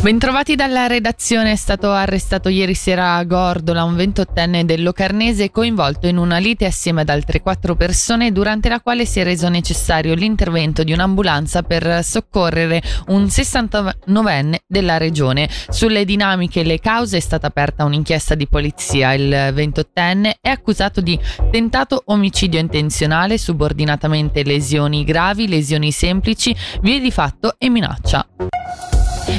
[0.00, 6.06] Bentrovati dalla redazione, è stato arrestato ieri sera a Gordola un ventottenne del Locarnese coinvolto
[6.06, 10.14] in una lite assieme ad altre quattro persone durante la quale si è reso necessario
[10.14, 15.48] l'intervento di un'ambulanza per soccorrere un 69enne della regione.
[15.68, 19.12] Sulle dinamiche e le cause è stata aperta un'inchiesta di polizia.
[19.14, 21.18] Il ventottenne è accusato di
[21.50, 28.26] tentato omicidio intenzionale, subordinatamente lesioni gravi, lesioni semplici, vie di fatto e minaccia.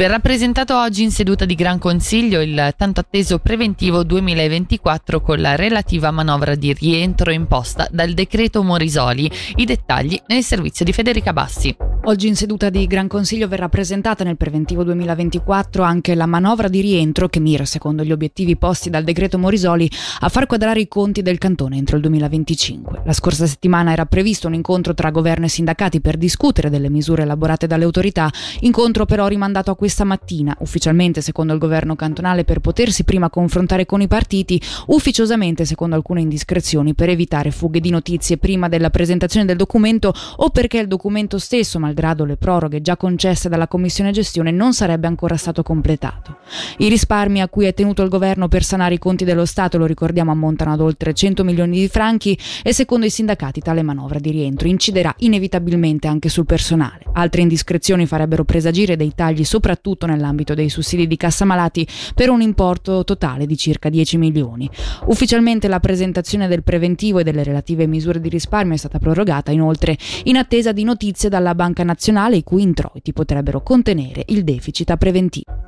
[0.00, 5.56] Verrà presentato oggi in seduta di Gran Consiglio il tanto atteso preventivo 2024 con la
[5.56, 9.30] relativa manovra di rientro imposta dal decreto Morisoli.
[9.56, 11.76] I dettagli nel servizio di Federica Bassi.
[12.04, 16.80] Oggi in seduta di Gran Consiglio verrà presentata nel preventivo 2024 anche la manovra di
[16.80, 19.88] rientro che mira, secondo gli obiettivi posti dal decreto Morisoli,
[20.20, 23.02] a far quadrare i conti del cantone entro il 2025.
[23.04, 27.24] La scorsa settimana era previsto un incontro tra governo e sindacati per discutere delle misure
[27.24, 32.60] elaborate dalle autorità, incontro però rimandato a questa mattina, ufficialmente secondo il governo cantonale per
[32.60, 38.38] potersi prima confrontare con i partiti, ufficiosamente secondo alcune indiscrezioni per evitare fughe di notizie
[38.38, 43.48] prima della presentazione del documento o perché il documento stesso, malgrado le proroghe già concesse
[43.48, 46.38] dalla Commissione Gestione, non sarebbe ancora stato completato.
[46.78, 49.86] I risparmi a cui è tenuto il governo per sanare i conti dello Stato, lo
[49.86, 54.30] ricordiamo, ammontano ad oltre 100 milioni di franchi e secondo i sindacati tale manovra di
[54.30, 57.04] rientro inciderà inevitabilmente anche sul personale.
[57.12, 62.40] Altre indiscrezioni farebbero presagire dei tagli soprattutto nell'ambito dei sussidi di cassa malati per un
[62.40, 64.68] importo totale di circa 10 milioni.
[65.06, 69.96] Ufficialmente la presentazione del preventivo e delle relative misure di risparmio è stata prorogata inoltre
[70.24, 74.96] in attesa di notizie dalla Banca Nazionale i cui introiti potrebbero contenere il deficit a
[74.96, 75.59] preventivo.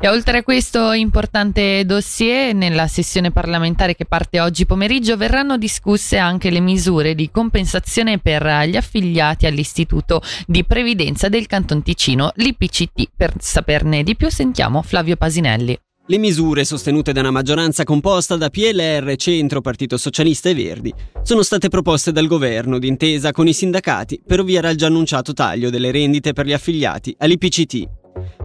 [0.00, 6.16] E oltre a questo importante dossier, nella sessione parlamentare che parte oggi pomeriggio verranno discusse
[6.18, 13.10] anche le misure di compensazione per gli affiliati all'Istituto di Previdenza del Canton Ticino, l'IPCT.
[13.16, 15.78] Per saperne di più sentiamo Flavio Pasinelli.
[16.06, 20.92] Le misure sostenute da una maggioranza composta da PLR, Centro, Partito Socialista e Verdi
[21.22, 25.70] sono state proposte dal governo d'intesa con i sindacati per ovviare al già annunciato taglio
[25.70, 28.01] delle rendite per gli affiliati all'IPCT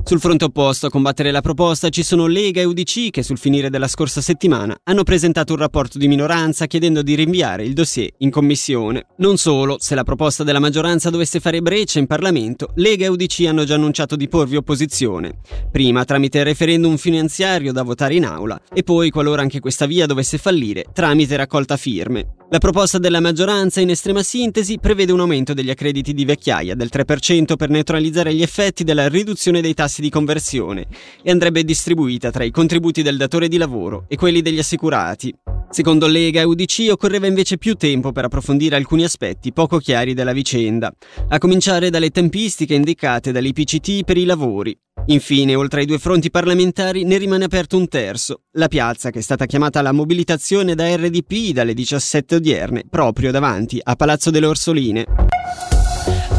[0.07, 3.69] sul fronte opposto a combattere la proposta ci sono Lega e UDC che sul finire
[3.69, 8.29] della scorsa settimana hanno presentato un rapporto di minoranza chiedendo di rinviare il dossier in
[8.29, 9.07] commissione.
[9.17, 13.47] Non solo, se la proposta della maggioranza dovesse fare breccia in Parlamento, Lega e UDC
[13.47, 15.39] hanno già annunciato di porvi opposizione.
[15.69, 20.37] Prima tramite referendum finanziario da votare in aula e poi, qualora anche questa via dovesse
[20.37, 22.35] fallire, tramite raccolta firme.
[22.49, 26.89] La proposta della maggioranza, in estrema sintesi, prevede un aumento degli accrediti di vecchiaia del
[26.89, 30.87] 3% per neutralizzare gli effetti della riduzione dei tassi di conversione
[31.21, 35.33] e andrebbe distribuita tra i contributi del datore di lavoro e quelli degli assicurati.
[35.69, 40.31] Secondo Lega e UDC occorreva invece più tempo per approfondire alcuni aspetti poco chiari della
[40.31, 40.91] vicenda,
[41.27, 44.77] a cominciare dalle tempistiche indicate dall'IPCT per i lavori.
[45.07, 49.21] Infine, oltre ai due fronti parlamentari, ne rimane aperto un terzo, la piazza che è
[49.21, 55.05] stata chiamata alla mobilitazione da RDP dalle 17 odierne, proprio davanti a Palazzo delle Orsoline.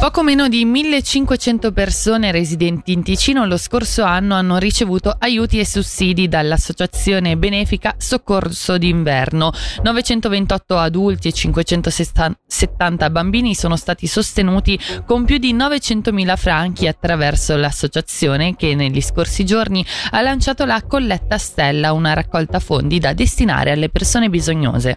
[0.00, 5.66] Poco meno di 1500 persone residenti in Ticino lo scorso anno hanno ricevuto aiuti e
[5.66, 9.50] sussidi dall'associazione benefica Soccorso d'inverno.
[9.82, 18.54] 928 adulti e 570 bambini sono stati sostenuti con più di 900.000 franchi attraverso l'associazione
[18.54, 23.88] che negli scorsi giorni ha lanciato la Colletta Stella, una raccolta fondi da destinare alle
[23.88, 24.96] persone bisognose.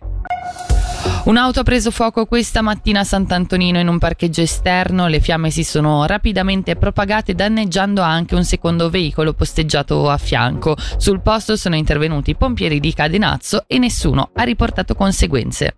[1.24, 5.64] Un'auto ha preso fuoco questa mattina a Sant'Antonino in un parcheggio esterno, le fiamme si
[5.64, 10.76] sono rapidamente propagate danneggiando anche un secondo veicolo posteggiato a fianco.
[10.98, 15.78] Sul posto sono intervenuti i pompieri di Cadenazzo e nessuno ha riportato conseguenze.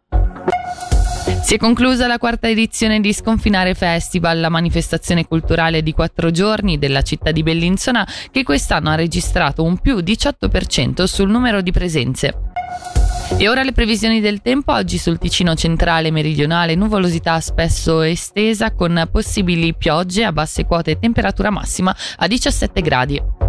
[1.42, 6.80] Si è conclusa la quarta edizione di Sconfinare Festival, la manifestazione culturale di quattro giorni
[6.80, 12.34] della città di Bellinzona che quest'anno ha registrato un più 18% sul numero di presenze.
[13.38, 19.07] E ora le previsioni del tempo, oggi sul Ticino centrale meridionale, nuvolosità spesso estesa con
[19.11, 23.43] possibili piogge a basse quote e temperatura massima a 17 gradi.